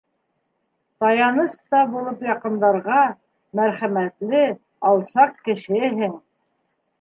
[1.03, 3.03] Таяныс та булып яҡындарға
[3.61, 4.41] Мәрхәмәтле,
[4.93, 6.19] алсаҡ кешеһең!